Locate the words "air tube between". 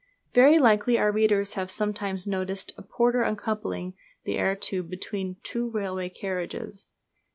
4.39-5.35